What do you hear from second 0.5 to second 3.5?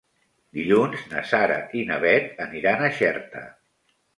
Dilluns na Sara i na Bet aniran a Xerta.